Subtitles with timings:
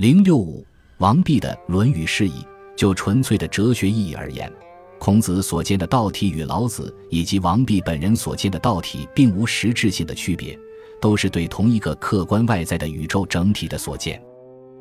[0.00, 2.32] 零六五，王弼的《论语释义》，
[2.74, 4.50] 就纯粹的哲学意义而言，
[4.98, 10.58] 孔子所见的道体与老子以及王弼本人所见的道体并无实质性的区别，
[11.02, 14.18] 都是对同一个客观外在的宇宙整体的所见。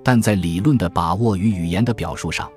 [0.06, 2.50] 但在理论的把握与语言的表述上，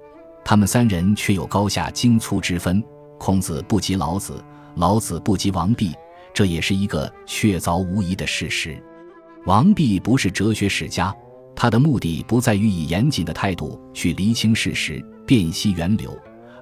[0.44, 2.80] 他们三人却有高下精粗之分。
[3.18, 4.40] 孔子不及老子，
[4.76, 5.90] 老子不及王弼，
[6.32, 8.80] 这也是一个确凿无疑的事实。
[9.46, 11.12] 王弼不是哲学史家，
[11.62, 16.10] 他的目的不在于以严谨的态度去厘清事实、辨析源流，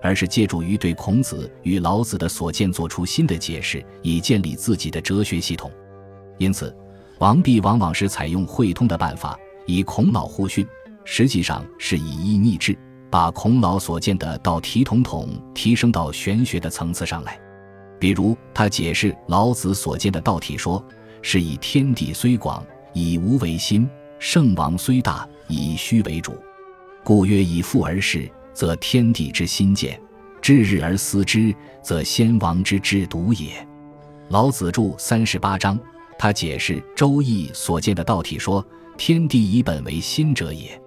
[0.03, 5.71] 而是借助于对孔子与老子的所见做出新的解释，以建立自己的哲学系统。
[6.37, 6.77] 因此，
[7.19, 9.41] 王弼往往是采用会通的办法。
[9.65, 10.67] 以孔老互训，
[11.07, 12.77] 实际上是以一逆志，
[13.11, 17.41] 把孔老所见的道体统统提升到玄学的层次上来。
[17.99, 20.85] 比如，他解释老子所见的道体说，
[21.23, 22.63] 是以天地虽广，
[22.93, 23.89] 以无为心；
[24.21, 26.37] 圣王虽大，以虚为主。
[27.03, 29.95] 故曰：以父而视，则天地之心见；
[30.43, 33.67] 至日而思之，则先王之志笃也。
[34.29, 35.81] 老子著三十八章，
[36.19, 38.65] 他解释《周易》所见的道体说。
[38.99, 40.79] 天地以本为心者也，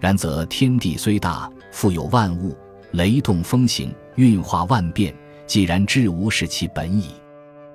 [0.00, 2.56] 然则天地虽大，富有万物，
[2.92, 5.14] 雷动风行，运化万变，
[5.46, 7.10] 既然至无是其本矣。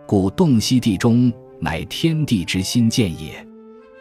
[0.07, 3.47] 故洞悉地中，乃天地之心见也。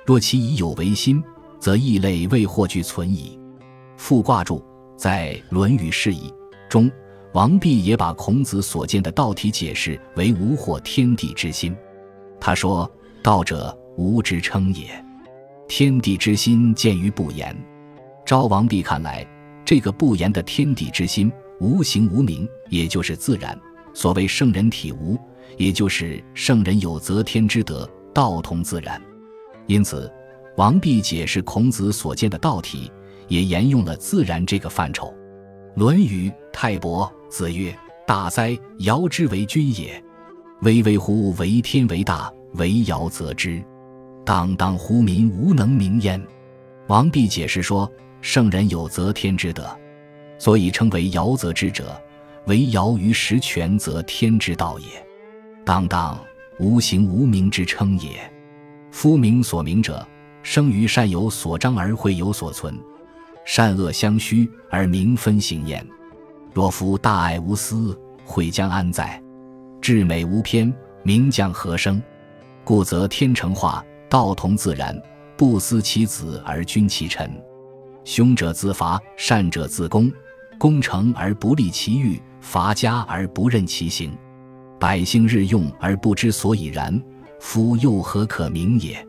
[0.04, 1.22] 若其已有为心，
[1.58, 3.38] 则异类未获具存矣。
[3.96, 4.62] 复卦注
[4.96, 6.28] 在《论语释义》
[6.68, 6.90] 中，
[7.32, 11.74] 王弼也把孔子所见的道体解释为无惑天地之心。
[12.38, 12.90] 他说
[13.22, 15.04] ：“道者，无之称也。”
[15.66, 17.56] 天地之心见于不言，
[18.26, 19.26] 昭王弼看来，
[19.64, 23.58] 这个不言的天地之心，无形无名，也就是自然。
[23.94, 25.18] 所谓圣人体无，
[25.56, 29.00] 也就是圣人有则天之德，道同自然。
[29.66, 30.12] 因此，
[30.56, 32.90] 王弼解释孔子所见的道体，
[33.28, 35.06] 也沿用了自然这个范畴。
[35.74, 40.02] 《论语·泰伯》子曰：“大哉，尧之为君也！
[40.62, 43.62] 巍巍乎为天为大，为尧则之。”
[44.24, 46.22] 荡荡乎民无能名焉。
[46.86, 47.90] 王弼解释说
[48.20, 49.68] ：“圣人有则天之德，
[50.38, 52.00] 所以称为尧则之者，
[52.46, 54.86] 为尧于实权，则天之道也。
[55.64, 56.18] 荡荡，
[56.58, 58.32] 无形无名之称也。
[58.94, 60.06] 夫名所名者，
[60.44, 62.72] 生于善有所彰而会有所存，
[63.44, 65.84] 善恶相虚而名分行焉。
[66.54, 69.20] 若夫大爱无私，会将安在？
[69.82, 70.72] 至美无偏，
[71.02, 72.00] 名将何生？
[72.62, 74.96] 故则天成化。”道同自然，
[75.36, 77.28] 不思其子而君其臣，
[78.04, 80.08] 凶者自伐，善者自攻。
[80.56, 84.16] 攻城而不利其欲，伐家而不任其行。
[84.78, 87.02] 百姓日用而不知所以然，
[87.44, 89.06] 夫又何可名也？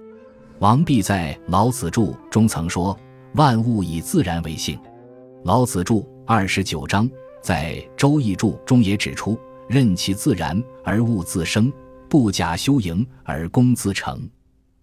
[0.60, 2.96] 王弼在《老子著》中曾说
[3.36, 4.78] ：“万物以自然为性。”
[5.46, 5.96] 《老子著》
[6.28, 7.10] 二十九章
[7.42, 11.72] 在《周易注》中也指出：“任其自然而物自生，
[12.10, 14.30] 不假修营而功自成。”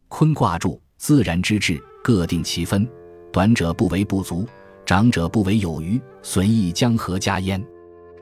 [0.08, 2.88] 坤卦注：自然之治，各定其分，
[3.30, 4.46] 短者不为不足，
[4.86, 7.62] 长者不为有余，损益将何加焉？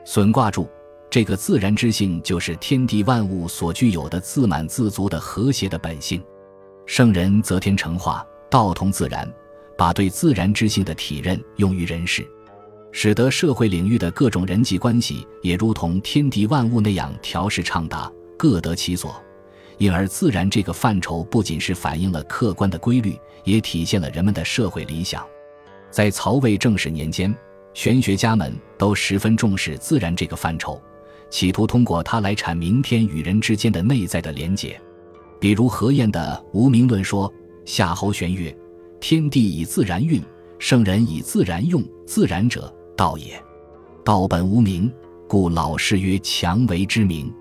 [0.04, 0.68] 损卦注：
[1.10, 6.22] 这个自然之性，就是天地万物所具有的自满自足的和谐的本性。
[6.86, 9.28] 圣人则天成化，道同自然，
[9.76, 12.24] 把对自然之性的体认用于人世，
[12.92, 19.20] 使得社会领域的各种人际关系也如同天地万物那样调试畅达，各得其所。
[19.78, 25.26] 因而，自然这个范畴不仅是反映了客观的规律，也体现了人们的社会理想。
[25.90, 27.34] 在曹魏正始年间，
[27.74, 30.80] 玄学家们都十分重视自然这个范畴，
[31.30, 34.78] 企图通过它来阐明天与人之间的内在的连结。
[35.38, 37.32] 比如何晏的《无名论》说
[37.64, 38.54] ：“夏侯玄曰：
[39.00, 40.20] 天地以自然运，
[40.58, 41.82] 圣人以自然用。
[42.04, 43.40] 自然者，道也。
[44.04, 44.92] 道本无名，
[45.28, 47.32] 故老氏曰：强为之名。”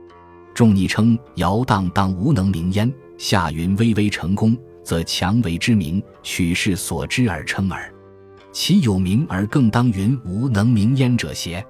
[0.54, 7.94] 仲尼称尧荡荡无能名焉，夏云巍巍成功，则强为之名，取世所知而称耳。
[8.52, 11.66] 其有名而更当云无能名焉者邪？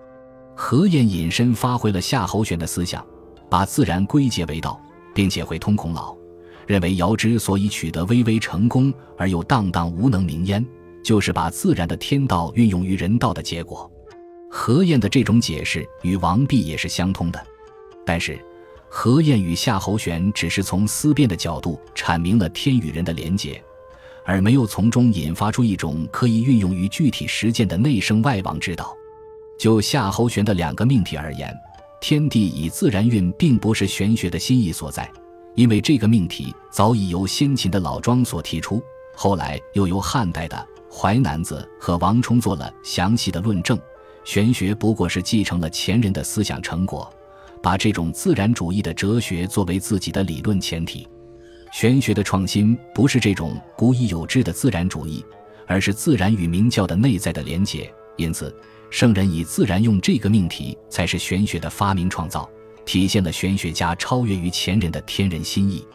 [0.62, 3.04] 何晏隐身发挥了夏侯玄的思想，
[3.50, 4.78] 把自然归结为道，
[5.16, 6.14] 并且会通孔老，
[6.68, 10.64] 认为尧之所以取得巍巍成功而又荡荡无能名焉，
[11.02, 13.90] 就是把自然的天道运用于人道的结果。
[14.52, 17.42] 何晏的这种解释与王弼也是相通的，
[18.06, 18.38] 但是。
[18.90, 23.64] 何晏与夏侯玄只是从思辨的角度阐明了天与人的连结，
[24.26, 28.94] 而没有从中引发出一种可以运用于具体实践的内生外王之道。
[29.60, 31.54] 就夏侯玄的两个命题而言，
[32.00, 35.12] 天地以自然运并不是玄学的心意所在，
[35.54, 38.82] 因为这个命题早已由先秦的老庄所提出，
[39.14, 43.78] 后来又由汉代的淮南子和王充做了详细的论证。
[44.24, 47.12] 玄学不过是继承了前人的思想成果，
[47.62, 51.06] 把这种自然主义的哲学作为自己的理论前提。
[51.74, 55.26] 玄学的创新不是这种古已有之的自然主义，
[55.68, 57.94] 而是自然与明教的内在的连结。
[58.16, 58.54] 因此，
[58.90, 62.50] 圣人以自然用这个命题，才是玄学的发明创造，
[62.86, 65.86] 体现了玄学家超越于前人的天人心意。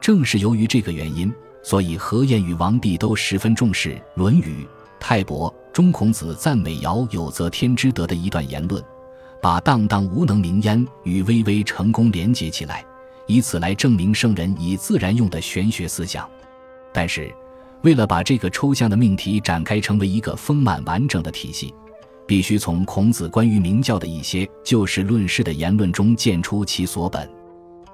[0.00, 4.64] 正是由于这个原因，所以何晏与王弼都十分重视《论语》
[4.98, 8.82] 泰伯中孔子赞美尧有则天之德的一段言论，
[9.40, 12.84] 把荡荡无能名焉与巍巍成功连结起来。
[13.28, 16.28] 以此来证明圣人以自然用的玄学思想，
[16.92, 17.32] 但是，
[17.82, 21.72] 为了把这个抽象的命题展开成为一个丰满完整的体系，
[22.26, 27.28] 必须从孔子关于明教的一些就事论事的言论中见出其所本。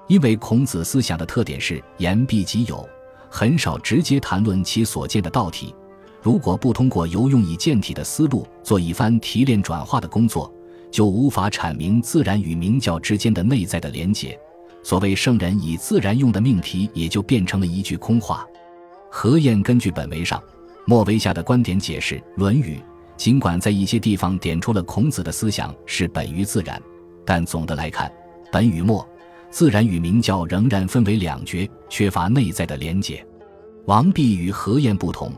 [0.07, 2.87] 因为孔子思想的特点是言必即有，
[3.29, 5.73] 很少直接谈论其所见的道体。
[6.21, 10.51] 如果不通过由用以见体的思路做一番提炼转化的工作，
[10.91, 14.37] 就无法阐明自然与明教之间的内在的连结。
[14.83, 18.45] 所谓圣人以自然用的命题，也就变成了一句空话。
[19.11, 20.41] 何晏根据本为上、
[20.85, 22.77] 末为下的观点解释《论语》，
[23.19, 26.81] 尽管在一些地方点出了孔子的思想是本于自然，
[27.25, 28.09] 但总的来看，
[28.49, 29.05] 本与末、
[29.51, 33.23] 自然与明教仍然分为两绝，缺乏内在的连结。
[33.87, 35.33] 王弼与何晏不同，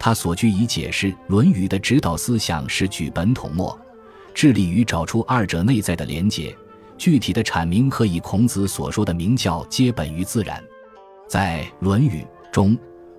[0.00, 3.78] 他所据以解释《论语》的指导思想是举本统末，
[4.32, 6.56] 致力于找出二者内在的连结。
[6.96, 10.64] 具体的阐明和以孔子所说的明教皆本于自然，
[11.28, 12.74] 在《论语》中，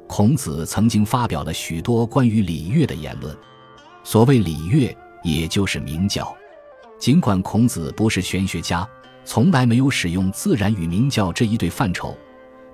[0.07, 3.37] 孔子曾经发表了许多关于礼乐的言论。
[4.11, 6.35] 所谓礼乐，也就是明教。
[6.97, 8.89] 尽管孔子不是玄学家，
[9.23, 12.17] 从来没有使用自然与明教这一对范畴，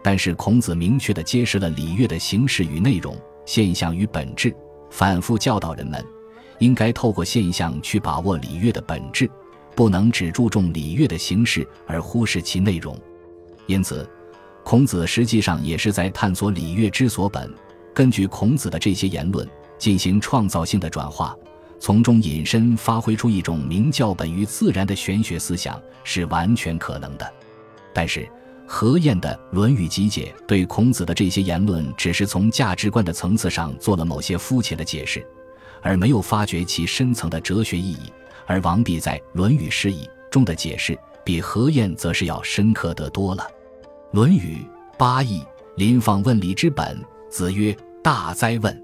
[0.02, 4.56] 但是孔子明确地揭示了礼乐的形式与内容、现象与本质，
[4.90, 6.02] 反复教导人们，
[6.60, 9.30] 应该透过现象去把握礼乐的本质。
[9.76, 12.98] 不能只注重礼乐的形式而忽视其内容，
[13.68, 14.10] 因此，
[14.64, 17.54] 孔子实际上也是在探索礼乐之所本。
[17.94, 19.46] 根据孔子的这些言论
[19.78, 21.36] 进行创造性的转化，
[21.80, 27.34] 从中引申发挥出一种明教本于自然的玄学思想是完全可能的。
[27.94, 28.28] 但是，
[28.68, 35.26] 何晏的《论语集解》对孔子的这些言论只是从价值观的层次上做了某些肤浅的解释，
[35.82, 38.12] 而没有发掘其深层的哲学意义。
[38.48, 43.44] 而王弼在《论语释义》中的解释，比何晏则是要深刻得多了。
[44.12, 44.66] 《论语》
[44.98, 45.44] 八义，
[45.78, 47.00] 临放问礼之本。
[47.30, 48.82] 子曰：“大哉问！”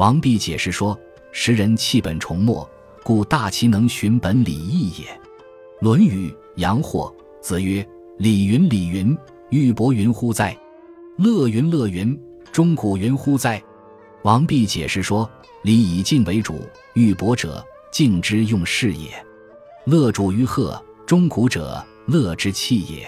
[0.00, 0.98] 王弼解释说
[1.30, 2.66] ：“时人弃本崇末，
[3.02, 5.04] 故大其能循本礼义也。”
[5.84, 7.86] 《论语·阳货》子曰
[8.16, 9.14] ：“礼云礼云，
[9.50, 10.56] 玉帛云乎哉？
[11.18, 12.18] 乐云乐云，
[12.50, 13.62] 钟鼓云乎哉？”
[14.24, 15.30] 王弼解释说
[15.64, 17.62] ：“礼以敬为主，玉帛者。”
[17.92, 19.10] 敬之用事也，
[19.84, 23.06] 乐主于贺，钟鼓者乐之器也。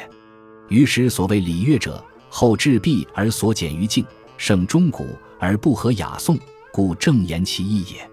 [0.69, 4.05] 于是所谓礼乐者，后至毕而所简于敬，
[4.37, 5.07] 胜钟鼓
[5.39, 6.37] 而不合雅颂，
[6.73, 8.01] 故正言其意也。《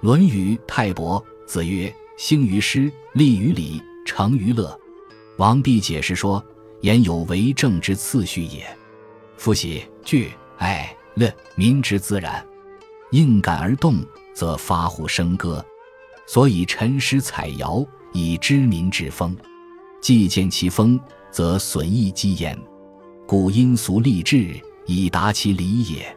[0.00, 4.78] 论语·泰伯》子曰：“兴于诗，立于礼，成于乐。”
[5.38, 6.44] 王弼解释说
[6.82, 8.64] ：“言有为政之次序也。
[9.36, 12.46] 夫喜惧爱乐民之自然，
[13.10, 14.04] 应感而动，
[14.34, 15.64] 则发乎笙歌。”
[16.26, 17.84] 所以陈诗采谣
[18.14, 19.36] 以知民之风，
[20.00, 20.98] 既见其风，
[21.30, 22.58] 则损益积焉。
[23.26, 26.16] 故因俗立志以达其理也。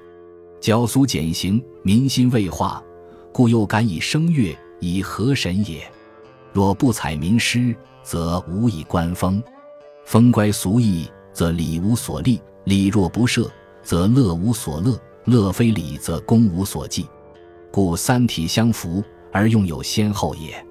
[0.60, 2.84] 矫俗简行，民心未化，
[3.32, 5.90] 故又敢以声乐以和神也。
[6.54, 9.42] 若不采民诗，则无以观风。
[10.06, 13.52] 风乖俗义，则礼无所立；礼若不设，
[13.84, 17.08] 则乐无所乐；乐非礼，则功无所继。
[17.72, 19.04] 故三体相符。
[19.30, 20.66] 而用有先后也。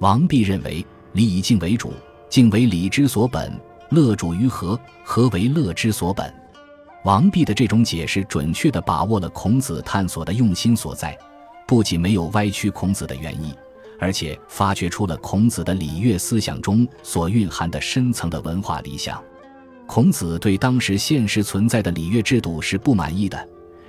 [0.00, 1.92] 王弼认为，礼以敬为主，
[2.28, 3.52] 敬为礼之所本；
[3.90, 6.32] 乐主于和，和为乐之所本。
[7.04, 11.16] 王弼的这种解释，准确地把握了孔子探索的用心所在，
[11.66, 13.54] 不仅没有歪曲孔子的原意，
[13.98, 19.22] 而且发掘出了孔子的礼乐思想中所蕴含的深层的文化理想。
[19.86, 23.48] 孔子对当时现实存在的礼乐制度是不满意的，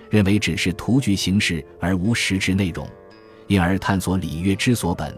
[0.09, 2.87] 认为只是徒具形式而无实质内容。
[3.47, 5.13] 因而探索礼乐之所本，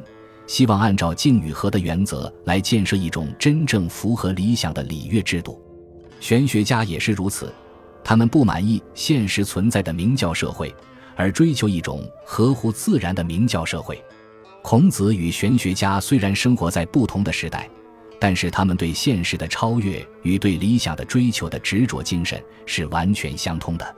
[0.47, 5.61] 希望按照敬与和的原则来建设一种真正符合理想的礼乐制度。
[6.19, 7.53] 玄学家也是如此，
[8.03, 10.73] 他们不满意现实存在的明教社会，
[11.15, 14.03] 而追求一种合乎自然的明教社会。
[14.61, 17.69] 孔子与玄学家虽然生活在不同的时代，
[18.19, 23.95] 但是他们对现实的超越与对理想的追求的执着精神是完全相通的。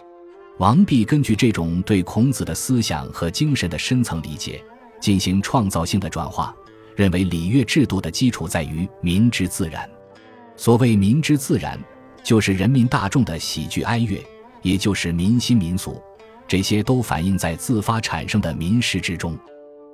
[0.57, 4.63] 王弼根据这种对孔子的思想和精神的深层理解，
[5.00, 6.55] 进行创造性的转化，
[6.95, 9.88] 认为礼乐制度的基础在于民之自然。
[10.55, 11.77] 所谓民之自然，
[12.25, 14.20] 就是人民大众的喜剧哀乐，
[14.63, 16.01] 也就是民心民俗，
[16.48, 19.38] 这些都反映在自发产生的民事之中。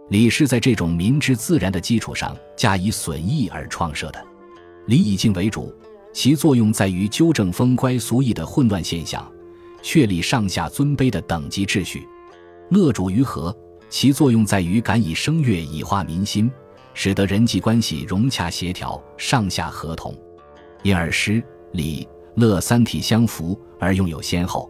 [0.09, 4.25] 礼是在这种民之自然的基础上加以损益而创设的。
[4.87, 5.75] 礼以敬为主，
[6.13, 9.29] 其作用在于纠正风乖俗义的混乱现象。
[9.83, 12.07] 确立上下尊卑的等级秩序，
[12.69, 13.53] 乐主于和，
[13.89, 16.49] 其作用在于敢以声乐以化民心，
[16.93, 20.15] 使得人际关系融洽协调，上下合同。
[20.83, 24.69] 因而诗、礼、乐三体相符而用有先后。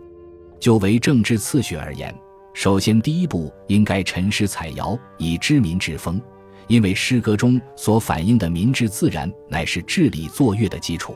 [0.59, 2.13] 就为政治次序而言，
[2.53, 6.21] 首先第一步应该陈诗采谣，以知民之风，
[6.67, 11.15] 因为诗歌中所反映的民治自然，乃是治理作乐的基础。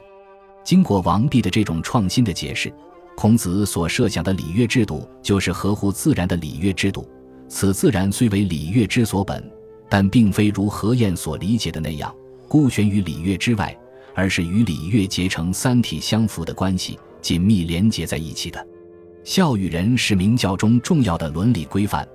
[0.64, 2.74] 经过王弼的这种创新的解释。
[3.18, 7.08] 孔子所设想的礼乐制度，就是合乎自然的礼乐制度。
[7.48, 9.42] 此自然虽为礼乐之所本，
[9.88, 12.14] 但并非如何晏所理解的那样
[12.50, 13.74] 孤悬于礼乐之外，
[14.16, 18.66] 而是与礼乐结成三体相符的关系，紧密连结在一起的。
[19.24, 22.08] 孝与仁是明教中重要的伦理规范，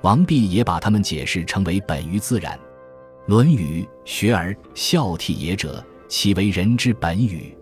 [0.00, 2.56] 王弼也把它们解释成为本于自然。
[3.26, 7.54] 《论语·学而孝悌也者，其为人之本与？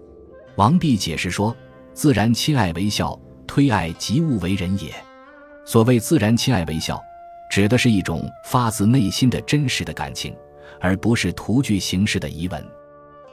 [0.55, 1.57] 王弼解释说。
[1.95, 4.95] 自然亲爱为孝，推爱及物为人也。
[5.65, 7.03] 所谓自然亲爱为孝，
[7.51, 10.37] 指的是一种发自内心的真实的感情，
[10.79, 12.63] 而不是图具形式的疑问。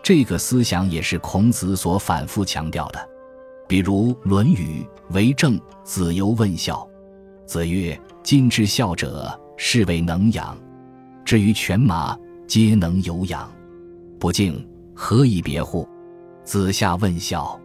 [0.03, 3.09] 这个思想也是孔子所反复强调的。
[3.69, 6.85] 比如《论语·为政》，子游问孝，
[7.45, 10.57] 子曰：“今之孝者，是谓能养。
[11.23, 13.49] 至于犬马，皆能有养，
[14.19, 15.87] 不敬，何以别乎？”
[16.43, 17.57] 子夏问孝。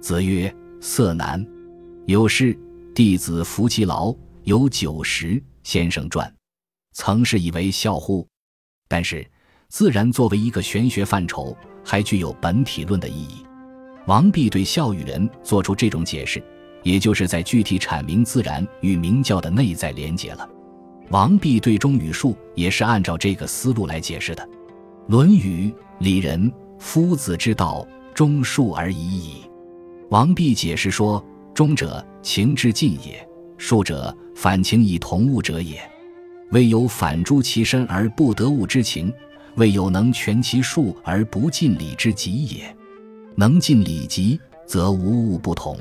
[0.00, 0.52] 子曰
[0.82, 1.46] ：“色难。”
[2.06, 2.58] 有事
[2.96, 4.12] ：“弟子服其劳，
[4.42, 6.32] 有九十。”先生传，
[6.94, 8.26] 曾是以为孝乎？
[8.88, 9.24] 但是，
[9.76, 11.54] 自然作为一个玄学范畴，
[11.84, 13.44] 还具有本体论的意义。
[14.06, 16.42] 王弼对孝与仁做出这种解释，
[16.82, 20.48] 也就是在具体阐明自然与明教的内在连结了。
[21.10, 24.42] 王弼对忠与术也是按照这个思路来解释的，
[25.08, 29.42] 《论语·里仁》：“夫子之道，忠术而已矣。”
[30.08, 33.22] 王弼解释说：“忠者，情之尽也；
[33.58, 35.78] 术者，反情以同物者也。
[36.52, 39.12] 未有反诸其身而不得物之情，
[39.56, 42.74] 未有能全其术而不尽礼之极也。
[43.34, 45.76] 能尽礼极，则无物不同；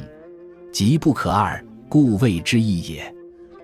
[0.71, 3.15] 极不可二，故谓之义也。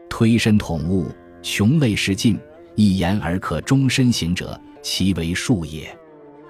[0.10, 1.08] 推身统物，
[1.42, 2.38] 穷类是尽，
[2.76, 5.94] 一言而可终身行者，其为术也。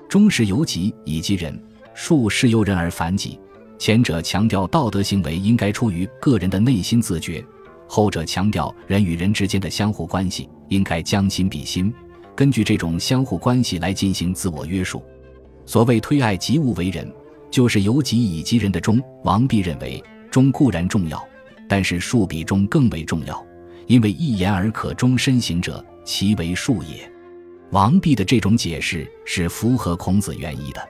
[0.09, 1.57] 忠是由己以及人，
[1.93, 3.39] 术是由人而反己。”
[3.79, 7.43] 前者强调道德行为应该出于个人的内心自觉，
[7.87, 11.91] 后者强调人与人之间的相互关系应该将心比心，
[12.35, 15.03] 根据这种相互关系来进行自我约束。
[15.65, 17.09] 所谓推爱及物为人，
[17.49, 19.01] 就是由己以及人的忠。
[19.23, 21.23] 王弼认为，忠固然重要，
[21.69, 23.45] 但是术比忠更为重要，
[23.87, 27.09] 因为一言而可终身行者，其为术也。
[27.71, 30.81] 王弼的这种解释是符合孔子原意的。《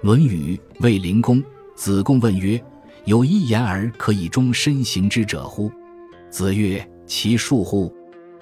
[0.00, 1.42] 论语·卫灵公》。
[1.76, 2.62] 子贡问曰
[3.04, 5.68] ：“有一言而可以终身行之者乎？”
[6.30, 7.92] 子曰：“其恕乎！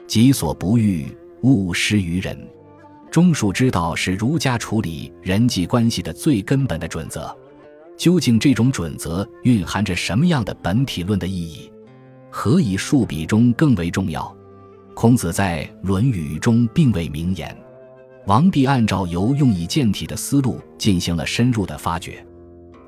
[0.07, 1.07] 己所不欲，
[1.43, 2.37] 勿施于人。”
[3.11, 7.37] 忠恕之道是儒家处理人际关系的最根本的准则。
[7.99, 11.71] 究竟这种准则蕴含着什么样的本体论的意义？
[12.31, 14.35] 何以恕比忠更为重要？
[14.95, 17.55] 孔子在《论语》中并未明言。
[18.27, 22.25] 王弼按照由用以见体的思路进行了深入的发掘。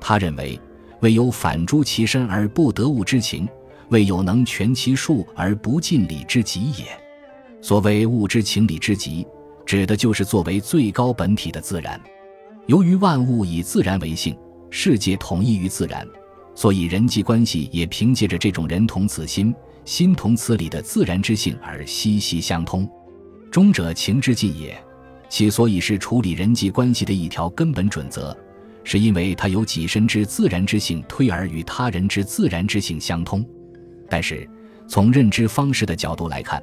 [0.01, 0.59] 他认为，
[1.01, 3.47] 未有反诸其身而不得物之情，
[3.89, 6.85] 未有能全其术而不尽礼之极也。
[7.65, 9.25] 所谓物之情理之极，
[9.65, 11.99] 指的就是作为最高本体的自然。
[12.67, 14.37] 由于万物以自然为性，
[14.69, 16.07] 世界统一于自然，
[16.53, 19.51] 所以人际关系也凭借着这种人同此心，
[19.83, 22.87] 心同此理的自然之性而息息相通。
[23.49, 24.79] 忠者情之尽也，
[25.27, 28.37] 其所以是处理人际关系的一条根本准则。
[28.83, 33.43] 是因为它由己身之自然之性推而与他人之自然之性相通，
[34.07, 34.47] 但是
[34.87, 36.61] 从认知方式的角度来看，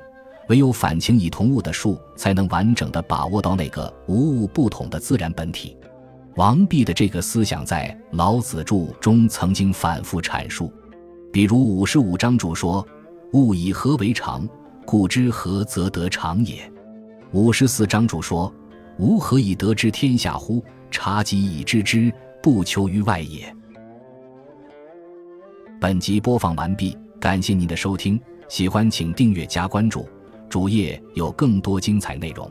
[0.49, 5.77] 唯有反情以同物的术，才能完整的把握到那个无物不统的自然本体。
[6.37, 10.73] 王弼的这个思想在《老子注》中曾经反复阐述，
[11.33, 12.87] 比如五十五章注说
[13.35, 14.49] ：“物以和为常，
[14.85, 16.71] 故知和则得常也。”
[17.33, 18.53] 五十四章注说
[18.99, 23.51] ：“吾何以得知天下乎？”察己以知之，不求于外也。
[25.81, 26.97] 本集播放完毕。
[27.19, 30.07] 感谢您的收听，喜欢请订阅加关注，
[30.53, 32.47] 主页有更多精彩内容。